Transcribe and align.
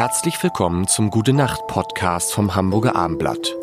Herzlich 0.00 0.42
willkommen 0.42 0.88
zum 0.88 1.10
Gute 1.10 1.34
Nacht 1.34 1.66
Podcast 1.66 2.32
vom 2.32 2.54
Hamburger 2.54 2.96
Armblatt. 2.96 3.54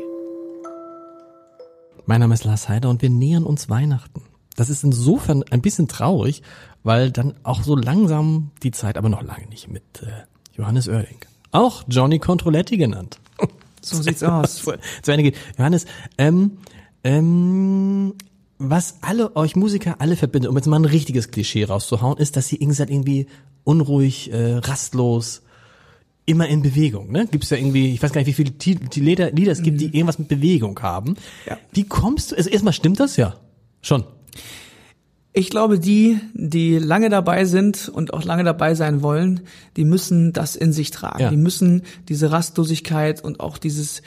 Mein 2.06 2.20
Name 2.20 2.32
ist 2.32 2.44
Lars 2.44 2.70
Heider 2.70 2.88
und 2.88 3.02
wir 3.02 3.10
nähern 3.10 3.44
uns 3.44 3.68
Weihnachten. 3.68 4.22
Das 4.56 4.70
ist 4.70 4.84
insofern 4.84 5.42
ein 5.50 5.62
bisschen 5.62 5.88
traurig, 5.88 6.42
weil 6.82 7.10
dann 7.10 7.34
auch 7.42 7.62
so 7.62 7.76
langsam 7.76 8.50
die 8.62 8.70
Zeit, 8.70 8.96
aber 8.96 9.08
noch 9.08 9.22
lange 9.22 9.46
nicht 9.48 9.68
mit 9.68 9.82
äh, 10.02 10.06
Johannes 10.56 10.88
Oerding. 10.88 11.18
Auch 11.50 11.84
Johnny 11.88 12.18
Controletti 12.18 12.76
genannt. 12.76 13.18
So 13.80 14.00
sieht's 14.00 14.22
aus. 14.22 14.62
Zu 15.02 15.12
Ende 15.12 15.24
geht. 15.24 15.36
Johannes, 15.58 15.84
ähm, 16.16 16.52
ähm, 17.04 18.14
was 18.56 18.96
alle 19.02 19.36
euch 19.36 19.56
Musiker 19.56 20.00
alle 20.00 20.16
verbindet, 20.16 20.50
um 20.50 20.56
jetzt 20.56 20.66
mal 20.66 20.78
ein 20.78 20.86
richtiges 20.86 21.30
Klischee 21.30 21.64
rauszuhauen, 21.64 22.16
ist, 22.16 22.36
dass 22.36 22.50
ihr 22.50 22.62
irgendwie 22.62 22.76
seid 22.76 22.90
irgendwie 22.90 23.26
unruhig, 23.62 24.32
äh, 24.32 24.54
rastlos, 24.54 25.42
immer 26.26 26.48
in 26.48 26.62
Bewegung. 26.62 27.12
Ne? 27.12 27.26
Gibt 27.30 27.44
es 27.44 27.50
ja 27.50 27.56
irgendwie, 27.56 27.92
ich 27.92 28.02
weiß 28.02 28.12
gar 28.12 28.20
nicht, 28.20 28.28
wie 28.28 28.32
viele 28.32 28.52
die 28.52 29.00
Lieder, 29.00 29.30
Lieder 29.30 29.52
es 29.52 29.62
gibt, 29.62 29.80
die 29.80 29.86
irgendwas 29.86 30.18
mit 30.18 30.28
Bewegung 30.28 30.80
haben. 30.80 31.16
Ja. 31.46 31.58
Wie 31.72 31.84
kommst 31.84 32.32
du? 32.32 32.36
Also 32.36 32.48
erstmal 32.48 32.72
stimmt 32.72 33.00
das 33.00 33.16
ja 33.16 33.34
schon. 33.82 34.04
Ich 35.36 35.50
glaube, 35.50 35.80
die, 35.80 36.20
die 36.32 36.78
lange 36.78 37.08
dabei 37.08 37.44
sind 37.44 37.88
und 37.88 38.14
auch 38.14 38.22
lange 38.22 38.44
dabei 38.44 38.76
sein 38.76 39.02
wollen, 39.02 39.40
die 39.76 39.84
müssen 39.84 40.32
das 40.32 40.54
in 40.54 40.72
sich 40.72 40.92
tragen. 40.92 41.20
Ja. 41.20 41.30
Die 41.30 41.36
müssen 41.36 41.82
diese 42.08 42.30
Rastlosigkeit 42.30 43.22
und 43.22 43.40
auch 43.40 43.58
dieses, 43.58 44.00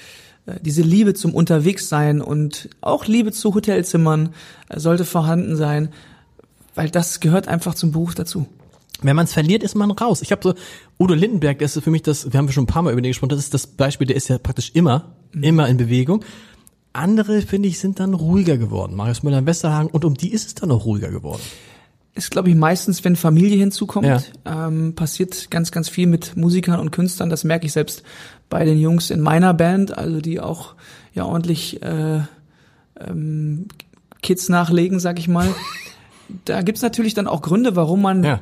äh, 0.46 0.54
diese 0.62 0.84
Liebe 0.84 1.14
zum 1.14 1.36
Unterwegssein 1.36 2.22
und 2.22 2.70
auch 2.80 3.08
Liebe 3.08 3.34
zu 3.34 3.54
Hotelzimmern 3.54 4.30
äh, 4.70 4.80
sollte 4.80 5.04
vorhanden 5.04 5.58
sein, 5.58 5.90
weil 6.76 6.90
das 6.90 7.20
gehört 7.20 7.50
einfach 7.50 7.76
zum 7.76 7.92
Beruf 7.92 8.16
dazu. 8.16 8.48
Wenn 9.02 9.16
man 9.16 9.26
es 9.26 9.34
verliert, 9.34 9.64
ist 9.64 9.76
man 9.76 9.92
raus. 9.92 10.22
Ich 10.22 10.32
habe 10.32 10.42
so 10.42 10.54
Udo 10.98 11.14
Lindenberg, 11.14 11.60
das 11.60 11.76
ist 11.76 11.84
für 11.84 11.92
mich 11.92 12.04
das, 12.04 12.32
wir 12.32 12.38
haben 12.38 12.50
schon 12.52 12.64
ein 12.64 12.68
paar 12.68 12.82
Mal 12.84 12.94
über 12.94 13.02
den 13.02 13.10
gesprochen, 13.10 13.30
das 13.30 13.40
ist 13.40 13.54
das 13.54 13.68
Beispiel, 13.68 14.08
der 14.08 14.16
ist 14.16 14.30
ja 14.30 14.38
praktisch 14.38 14.72
immer, 14.74 15.14
immer 15.40 15.68
in 15.68 15.78
Bewegung. 15.78 16.24
Andere, 16.94 17.42
finde 17.42 17.68
ich, 17.70 17.80
sind 17.80 18.00
dann 18.00 18.14
ruhiger 18.14 18.58
geworden. 18.58 18.96
Marius 18.96 19.24
Müller 19.24 19.40
in 19.40 19.46
Westerhagen 19.46 19.90
und 19.90 20.04
um 20.06 20.16
die 20.16 20.32
ist 20.32 20.48
es 20.48 20.56
dann 20.56 20.72
auch 20.72 20.86
ruhiger 20.86 21.10
geworden. 21.10 21.42
Ist, 22.16 22.32
glaube 22.32 22.50
ich, 22.50 22.56
meistens, 22.56 23.04
wenn 23.04 23.16
Familie 23.16 23.58
hinzukommt, 23.58 24.08
Ja. 24.08 24.68
ähm, 24.68 24.96
passiert 24.96 25.52
ganz, 25.52 25.72
ganz 25.72 25.88
viel 25.90 26.08
mit 26.08 26.36
Musikern 26.36 26.80
und 26.80 26.90
Künstlern. 26.92 27.30
Das 27.30 27.44
merke 27.44 27.68
ich 27.68 27.74
selbst 27.74 28.02
bei 28.50 28.66
den 28.66 28.80
Jungs 28.80 29.12
in 29.12 29.22
meiner 29.22 29.54
Band, 29.54 29.96
also 29.96 30.20
die 30.20 30.40
auch 30.40 30.74
ja 31.14 31.26
ordentlich 31.26 31.84
äh, 31.84 32.22
ähm, 33.00 33.68
Kids 34.24 34.50
nachlegen, 34.50 35.00
sag 35.00 35.20
ich 35.20 35.28
mal. 35.28 35.48
da 36.46 36.64
gibt's 36.64 36.82
natürlich 36.82 37.14
dann 37.14 37.28
auch 37.28 37.44
Gründe, 37.44 37.76
warum 37.76 38.02
man 38.02 38.24
Ja. 38.24 38.40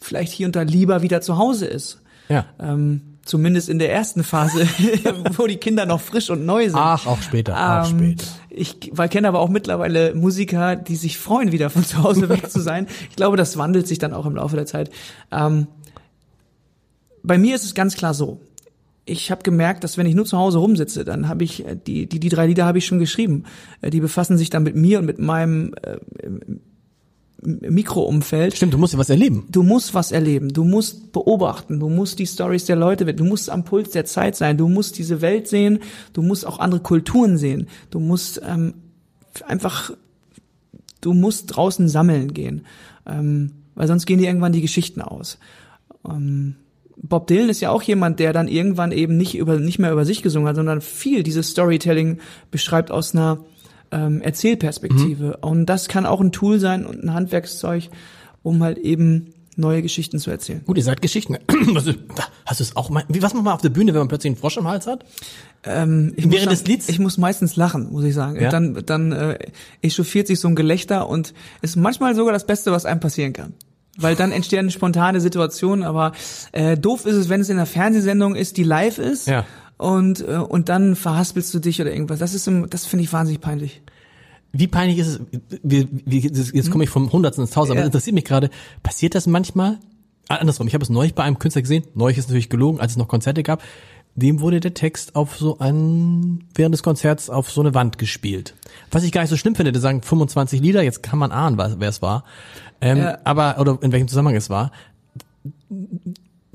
vielleicht 0.00 0.32
hier 0.32 0.46
und 0.48 0.56
da 0.56 0.62
lieber 0.62 1.02
wieder 1.02 1.20
zu 1.20 1.38
Hause 1.38 1.66
ist. 1.66 2.00
Ja. 2.28 2.46
Ähm, 2.58 3.15
zumindest 3.26 3.68
in 3.68 3.78
der 3.78 3.92
ersten 3.92 4.24
Phase, 4.24 4.66
wo 5.36 5.46
die 5.46 5.56
Kinder 5.58 5.84
noch 5.84 6.00
frisch 6.00 6.30
und 6.30 6.46
neu 6.46 6.64
sind. 6.64 6.76
Ach, 6.76 7.06
auch 7.06 7.20
später, 7.20 7.54
auch 7.82 7.90
Ähm, 7.90 7.98
später. 7.98 8.24
Ich 8.48 8.80
kenne 9.10 9.28
aber 9.28 9.40
auch 9.40 9.50
mittlerweile 9.50 10.14
Musiker, 10.14 10.76
die 10.76 10.96
sich 10.96 11.18
freuen, 11.18 11.52
wieder 11.52 11.68
von 11.68 11.84
zu 11.84 12.02
Hause 12.02 12.28
weg 12.30 12.50
zu 12.50 12.60
sein. 12.60 12.86
Ich 13.10 13.16
glaube, 13.16 13.36
das 13.36 13.58
wandelt 13.58 13.86
sich 13.86 13.98
dann 13.98 14.14
auch 14.14 14.24
im 14.24 14.36
Laufe 14.36 14.56
der 14.56 14.64
Zeit. 14.66 14.90
Ähm, 15.30 15.66
bei 17.22 17.36
mir 17.38 17.54
ist 17.56 17.64
es 17.64 17.74
ganz 17.74 17.96
klar 17.96 18.14
so. 18.14 18.40
Ich 19.04 19.30
habe 19.30 19.42
gemerkt, 19.42 19.84
dass 19.84 19.98
wenn 19.98 20.06
ich 20.06 20.14
nur 20.14 20.24
zu 20.24 20.36
Hause 20.38 20.58
rumsitze, 20.58 21.04
dann 21.04 21.28
habe 21.28 21.44
ich 21.44 21.66
äh, 21.66 21.76
die, 21.76 22.06
die 22.08 22.18
die 22.20 22.28
drei 22.28 22.46
Lieder 22.46 22.64
habe 22.64 22.78
ich 22.78 22.86
schon 22.86 22.98
geschrieben. 22.98 23.44
Äh, 23.82 23.90
Die 23.90 24.00
befassen 24.00 24.38
sich 24.38 24.48
dann 24.50 24.62
mit 24.62 24.74
mir 24.76 24.98
und 24.98 25.04
mit 25.06 25.18
meinem 25.18 25.74
äh, 25.82 25.96
Mikroumfeld. 27.42 28.56
Stimmt, 28.56 28.74
du 28.74 28.78
musst 28.78 28.94
ja 28.94 28.98
was 28.98 29.10
erleben. 29.10 29.46
Du 29.50 29.62
musst 29.62 29.94
was 29.94 30.10
erleben, 30.10 30.52
du 30.52 30.64
musst 30.64 31.12
beobachten, 31.12 31.78
du 31.78 31.88
musst 31.88 32.18
die 32.18 32.26
Stories 32.26 32.64
der 32.64 32.76
Leute, 32.76 33.12
du 33.12 33.24
musst 33.24 33.50
am 33.50 33.64
Puls 33.64 33.90
der 33.90 34.04
Zeit 34.06 34.36
sein, 34.36 34.56
du 34.56 34.68
musst 34.68 34.98
diese 34.98 35.20
Welt 35.20 35.46
sehen, 35.46 35.80
du 36.12 36.22
musst 36.22 36.46
auch 36.46 36.58
andere 36.58 36.80
Kulturen 36.80 37.36
sehen, 37.36 37.68
du 37.90 38.00
musst 38.00 38.40
ähm, 38.46 38.74
einfach, 39.46 39.92
du 41.00 41.12
musst 41.12 41.54
draußen 41.54 41.88
sammeln 41.88 42.32
gehen, 42.32 42.64
ähm, 43.06 43.52
weil 43.74 43.86
sonst 43.86 44.06
gehen 44.06 44.18
dir 44.18 44.28
irgendwann 44.28 44.52
die 44.52 44.62
Geschichten 44.62 45.02
aus. 45.02 45.38
Ähm, 46.08 46.56
Bob 46.96 47.26
Dylan 47.26 47.50
ist 47.50 47.60
ja 47.60 47.70
auch 47.70 47.82
jemand, 47.82 48.18
der 48.18 48.32
dann 48.32 48.48
irgendwann 48.48 48.90
eben 48.90 49.18
nicht 49.18 49.36
über 49.36 49.58
nicht 49.58 49.78
mehr 49.78 49.92
über 49.92 50.06
sich 50.06 50.22
gesungen 50.22 50.48
hat, 50.48 50.56
sondern 50.56 50.80
viel 50.80 51.22
dieses 51.22 51.50
Storytelling 51.50 52.18
beschreibt 52.50 52.90
aus 52.90 53.14
einer 53.14 53.44
ähm, 53.90 54.20
Erzählperspektive. 54.20 55.38
Und 55.38 55.66
das 55.66 55.88
kann 55.88 56.06
auch 56.06 56.20
ein 56.20 56.32
Tool 56.32 56.58
sein 56.58 56.86
und 56.86 57.02
ein 57.02 57.14
Handwerkszeug, 57.14 57.90
um 58.42 58.62
halt 58.62 58.78
eben 58.78 59.32
neue 59.56 59.82
Geschichten 59.82 60.18
zu 60.18 60.30
erzählen. 60.30 60.62
Gut, 60.64 60.76
ihr 60.76 60.84
seid 60.84 61.00
Geschichten. 61.00 61.36
Hast 62.46 62.60
du 62.60 62.62
es 62.62 62.76
auch 62.76 62.90
mal, 62.90 63.04
wie, 63.08 63.22
was 63.22 63.34
macht 63.34 63.44
man 63.44 63.54
auf 63.54 63.62
der 63.62 63.70
Bühne, 63.70 63.92
wenn 63.92 64.00
man 64.00 64.08
plötzlich 64.08 64.32
einen 64.32 64.36
Frosch 64.36 64.56
im 64.58 64.68
Hals 64.68 64.86
hat? 64.86 65.04
Ähm, 65.64 66.12
ich 66.16 66.30
Während 66.30 66.50
muss 66.50 66.58
des 66.60 66.66
Lieds? 66.68 66.88
Ich 66.88 66.98
muss 66.98 67.18
meistens 67.18 67.56
lachen, 67.56 67.90
muss 67.90 68.04
ich 68.04 68.14
sagen. 68.14 68.40
Ja? 68.40 68.50
Dann, 68.50 68.82
dann 68.84 69.12
äh, 69.12 69.38
echauffiert 69.82 70.26
sich 70.26 70.38
so 70.40 70.48
ein 70.48 70.54
Gelächter 70.54 71.08
und 71.08 71.32
ist 71.62 71.76
manchmal 71.76 72.14
sogar 72.14 72.32
das 72.32 72.46
Beste, 72.46 72.70
was 72.70 72.84
einem 72.84 73.00
passieren 73.00 73.32
kann. 73.32 73.54
Weil 73.98 74.14
dann 74.14 74.30
entstehen 74.30 74.70
spontane 74.70 75.20
Situationen, 75.20 75.82
aber 75.82 76.12
äh, 76.52 76.76
doof 76.76 77.06
ist 77.06 77.14
es, 77.14 77.28
wenn 77.30 77.40
es 77.40 77.48
in 77.48 77.56
einer 77.56 77.66
Fernsehsendung 77.66 78.36
ist, 78.36 78.58
die 78.58 78.62
live 78.62 78.98
ist 78.98 79.26
Ja. 79.26 79.46
Und, 79.78 80.20
äh, 80.20 80.36
und 80.38 80.68
dann 80.68 80.96
verhaspelst 80.96 81.52
du 81.54 81.58
dich 81.58 81.80
oder 81.80 81.92
irgendwas. 81.92 82.18
Das 82.18 82.34
ist 82.34 82.46
im, 82.48 82.68
das 82.70 82.86
finde 82.86 83.04
ich 83.04 83.12
wahnsinnig 83.12 83.40
peinlich. 83.40 83.82
Wie 84.52 84.68
peinlich 84.68 84.98
ist 84.98 85.06
es, 85.08 85.20
wie, 85.62 85.86
wie, 86.06 86.20
jetzt 86.20 86.70
komme 86.70 86.84
ich 86.84 86.90
vom 86.90 87.12
Hundertsten 87.12 87.44
ins 87.44 87.50
Tausend, 87.52 87.72
aber 87.72 87.80
Ja. 87.80 87.82
das 87.84 87.88
interessiert 87.88 88.14
mich 88.14 88.24
gerade, 88.24 88.50
passiert 88.82 89.14
das 89.14 89.26
manchmal? 89.26 89.78
Ah, 90.28 90.36
andersrum, 90.36 90.66
ich 90.66 90.74
habe 90.74 90.82
es 90.82 90.88
neulich 90.90 91.14
bei 91.14 91.22
einem 91.24 91.38
Künstler 91.38 91.62
gesehen, 91.62 91.84
neulich 91.94 92.16
ist 92.18 92.28
natürlich 92.28 92.48
gelogen, 92.48 92.80
als 92.80 92.92
es 92.92 92.98
noch 92.98 93.06
Konzerte 93.08 93.42
gab, 93.42 93.62
dem 94.14 94.40
wurde 94.40 94.60
der 94.60 94.72
Text 94.72 95.14
auf 95.14 95.36
so 95.36 95.58
ein, 95.58 96.44
während 96.54 96.72
des 96.74 96.82
Konzerts 96.82 97.28
auf 97.28 97.50
so 97.50 97.60
eine 97.60 97.74
Wand 97.74 97.98
gespielt. 97.98 98.54
Was 98.90 99.04
ich 99.04 99.12
gar 99.12 99.20
nicht 99.20 99.30
so 99.30 99.36
schlimm 99.36 99.54
finde, 99.54 99.72
die 99.72 99.78
sagen 99.78 100.00
25 100.00 100.60
Lieder, 100.62 100.82
jetzt 100.82 101.02
kann 101.02 101.18
man 101.18 101.32
ahnen, 101.32 101.58
wer 101.58 101.88
es 101.88 102.00
war. 102.00 102.24
Ähm, 102.80 102.96
Ja. 102.98 103.18
Aber, 103.24 103.58
oder 103.60 103.78
in 103.82 103.92
welchem 103.92 104.08
Zusammenhang 104.08 104.36
es 104.36 104.48
war. 104.48 104.72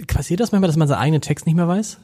Passiert 0.08 0.40
das 0.40 0.52
manchmal, 0.52 0.68
dass 0.70 0.78
man 0.78 0.88
seinen 0.88 0.98
eigenen 1.00 1.22
Text 1.22 1.46
nicht 1.46 1.56
mehr 1.56 1.68
weiß? 1.68 1.98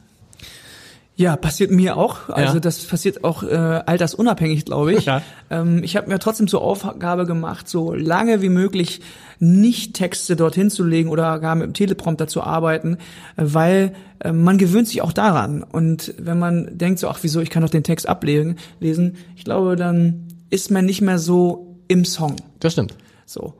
Ja, 1.20 1.34
passiert 1.34 1.72
mir 1.72 1.96
auch. 1.96 2.28
Also 2.28 2.54
Ja. 2.54 2.60
das 2.60 2.84
passiert 2.84 3.24
auch 3.24 3.42
äh, 3.42 3.48
altersunabhängig, 3.48 4.64
glaube 4.64 4.94
ich. 4.94 5.04
Ja. 5.08 5.20
Ähm, 5.50 5.82
ich 5.82 5.96
habe 5.96 6.08
mir 6.08 6.20
trotzdem 6.20 6.46
zur 6.46 6.62
Aufgabe 6.62 7.26
gemacht, 7.26 7.68
so 7.68 7.92
lange 7.92 8.40
wie 8.40 8.48
möglich 8.50 9.00
nicht 9.40 9.94
Texte 9.94 10.36
dorthin 10.36 10.70
zu 10.70 10.84
legen 10.84 11.08
oder 11.08 11.40
gar 11.40 11.56
mit 11.56 11.66
dem 11.66 11.74
Teleprompter 11.74 12.28
zu 12.28 12.42
arbeiten, 12.44 12.98
äh, 13.36 13.42
weil 13.46 13.94
äh, 14.20 14.30
man 14.30 14.58
gewöhnt 14.58 14.86
sich 14.86 15.02
auch 15.02 15.12
daran. 15.12 15.64
Und 15.64 16.14
wenn 16.18 16.38
man 16.38 16.78
denkt 16.78 17.00
so, 17.00 17.08
ach 17.08 17.18
wieso, 17.22 17.40
ich 17.40 17.50
kann 17.50 17.62
doch 17.64 17.70
den 17.70 17.82
Text 17.82 18.08
ablesen, 18.08 18.56
lesen, 18.78 19.16
ich 19.34 19.42
glaube, 19.42 19.74
dann 19.74 20.28
ist 20.50 20.70
man 20.70 20.84
nicht 20.84 21.00
mehr 21.00 21.18
so 21.18 21.78
im 21.88 22.04
Song. 22.04 22.36
Das 22.60 22.74
stimmt. 22.74 22.94
So. 23.26 23.54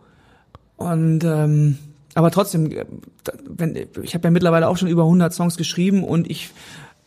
Und 0.77 1.25
ähm, 1.25 1.79
aber 2.15 2.31
trotzdem, 2.31 2.71
äh, 2.71 2.85
wenn 3.49 3.75
ich 4.03 4.15
habe 4.15 4.29
ja 4.29 4.31
mittlerweile 4.31 4.69
auch 4.69 4.77
schon 4.77 4.89
über 4.89 5.03
100 5.03 5.33
Songs 5.35 5.57
geschrieben 5.57 6.05
und 6.05 6.31
ich 6.31 6.51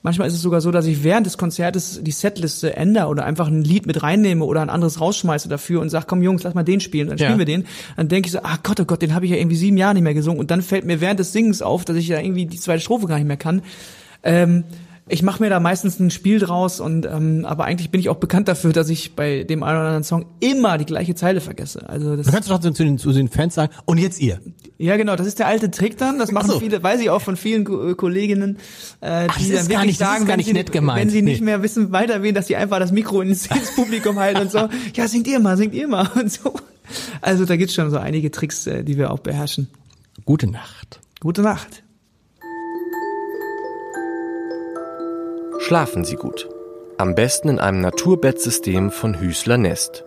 manchmal 0.03 0.27
ist 0.27 0.33
es 0.33 0.41
sogar 0.41 0.61
so, 0.61 0.71
dass 0.71 0.85
ich 0.85 1.03
während 1.03 1.25
des 1.25 1.37
Konzertes 1.37 1.99
die 2.03 2.11
Setliste 2.11 2.75
ändere 2.75 3.07
oder 3.07 3.25
einfach 3.25 3.47
ein 3.47 3.63
Lied 3.63 3.85
mit 3.85 4.01
reinnehme 4.03 4.43
oder 4.45 4.61
ein 4.61 4.69
anderes 4.69 4.99
rausschmeiße 4.99 5.47
dafür 5.49 5.81
und 5.81 5.89
sag, 5.89 6.07
komm 6.07 6.21
Jungs, 6.23 6.43
lass 6.43 6.53
mal 6.53 6.63
den 6.63 6.79
spielen, 6.79 7.07
dann 7.09 7.17
Ja. 7.17 7.25
spielen 7.25 7.39
wir 7.39 7.45
den. 7.45 7.65
Dann 7.97 8.07
denke 8.07 8.27
ich 8.27 8.31
so, 8.33 8.39
ah 8.43 8.57
Gott, 8.63 8.79
oh 8.79 8.85
Gott, 8.85 9.01
den 9.01 9.13
habe 9.13 9.25
ich 9.25 9.31
ja 9.31 9.37
irgendwie 9.37 9.55
sieben 9.57 9.77
Jahre 9.77 9.93
nicht 9.93 10.03
mehr 10.03 10.13
gesungen 10.13 10.39
und 10.39 10.51
dann 10.51 10.61
fällt 10.61 10.85
mir 10.85 11.01
während 11.01 11.19
des 11.19 11.33
Singens 11.33 11.61
auf, 11.61 11.85
dass 11.85 11.95
ich 11.97 12.07
ja 12.07 12.19
irgendwie 12.19 12.45
die 12.45 12.59
zweite 12.59 12.81
Strophe 12.81 13.07
gar 13.07 13.17
nicht 13.17 13.27
mehr 13.27 13.37
kann. 13.37 13.61
Ähm, 14.23 14.63
ich 15.11 15.21
mache 15.23 15.43
mir 15.43 15.49
da 15.49 15.59
meistens 15.59 15.99
ein 15.99 16.09
Spiel 16.09 16.39
draus 16.39 16.79
und 16.79 17.05
ähm, 17.05 17.45
aber 17.45 17.65
eigentlich 17.65 17.91
bin 17.91 17.99
ich 17.99 18.09
auch 18.09 18.15
bekannt 18.17 18.47
dafür, 18.47 18.73
dass 18.73 18.89
ich 18.89 19.15
bei 19.15 19.43
dem 19.43 19.61
einen 19.63 19.77
oder 19.77 19.85
anderen 19.87 20.03
Song 20.03 20.25
immer 20.39 20.77
die 20.77 20.85
gleiche 20.85 21.13
Zeile 21.15 21.41
vergesse. 21.41 21.87
Also 21.89 22.15
das 22.15 22.25
Du 22.27 22.31
kannst 22.31 22.49
doch 22.49 22.59
zu 22.59 22.71
den, 22.71 22.97
zu 22.97 23.11
den 23.11 23.27
Fans 23.27 23.55
sagen, 23.55 23.73
und 23.85 23.97
jetzt 23.97 24.19
ihr. 24.21 24.39
ja, 24.77 24.97
genau, 24.97 25.15
das 25.15 25.27
ist 25.27 25.39
der 25.39 25.47
alte 25.47 25.69
Trick 25.69 25.97
dann. 25.97 26.17
Das 26.17 26.31
machen 26.31 26.47
Ach 26.49 26.53
so. 26.53 26.59
viele, 26.59 26.81
weiß 26.81 26.99
ich 27.01 27.09
auch 27.09 27.21
von 27.21 27.35
vielen 27.37 27.65
Ko- 27.65 27.89
äh, 27.89 27.95
Kolleginnen, 27.95 28.57
äh, 29.01 29.27
Ach, 29.29 29.35
das 29.35 29.37
die 29.37 29.49
dann 29.51 29.59
gar 29.67 29.69
wirklich 29.69 29.85
nicht- 29.87 29.99
sagen, 29.99 30.27
wenn 30.27 30.37
nicht 30.37 30.47
sie, 30.47 30.55
wenn 30.55 31.09
sie 31.09 31.21
nicht 31.21 31.39
Nee. 31.41 31.45
mehr 31.45 31.61
wissen 31.61 31.91
weiter 31.91 32.23
wen, 32.23 32.33
dass 32.33 32.47
sie 32.47 32.55
einfach 32.55 32.79
das 32.79 32.91
Mikro 32.91 33.21
ins, 33.21 33.45
ins 33.47 33.71
Publikum 33.75 34.17
halten 34.17 34.41
und 34.41 34.51
so, 34.51 34.69
ja, 34.95 35.07
singt 35.07 35.27
ihr 35.27 35.39
mal, 35.39 35.57
singt 35.57 35.75
ihr 35.75 35.87
mal 35.87 36.09
und 36.15 36.31
so. 36.31 36.53
Also 37.21 37.45
da 37.45 37.55
gibt's 37.57 37.73
schon 37.75 37.89
so 37.91 37.97
einige 37.97 38.31
Tricks, 38.31 38.65
äh, 38.67 38.83
die 38.83 38.97
wir 38.97 39.11
auch 39.11 39.19
beherrschen. 39.19 39.67
Gute 40.25 40.47
Nacht. 40.47 40.99
Gute 41.19 41.41
Nacht. 41.41 41.83
Schlafen 45.61 46.03
Sie 46.03 46.15
gut. 46.15 46.49
Am 46.97 47.13
besten 47.13 47.47
in 47.47 47.59
einem 47.59 47.81
Naturbettsystem 47.81 48.89
von 48.89 49.19
Hüßler 49.19 49.59
Nest. 49.59 50.03